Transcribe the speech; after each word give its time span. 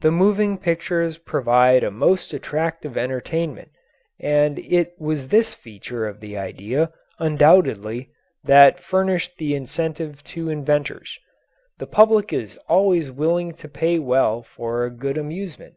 The 0.00 0.12
moving 0.12 0.58
pictures 0.58 1.18
provide 1.18 1.82
a 1.82 1.90
most 1.90 2.32
attractive 2.32 2.96
entertainment, 2.96 3.70
and 4.20 4.60
it 4.60 4.94
was 4.96 5.26
this 5.26 5.54
feature 5.54 6.06
of 6.06 6.20
the 6.20 6.38
idea, 6.38 6.92
undoubtedly, 7.18 8.10
that 8.44 8.78
furnished 8.78 9.38
the 9.38 9.56
incentive 9.56 10.22
to 10.22 10.48
inventors. 10.50 11.18
The 11.78 11.88
public 11.88 12.32
is 12.32 12.56
always 12.68 13.10
willing 13.10 13.54
to 13.54 13.68
pay 13.68 13.98
well 13.98 14.44
for 14.44 14.84
a 14.84 14.90
good 14.92 15.18
amusement. 15.18 15.74